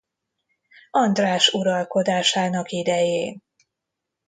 [0.91, 3.41] András uralkodásának idején.